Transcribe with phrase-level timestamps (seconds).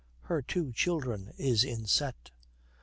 [0.21, 2.31] Her two children is inset.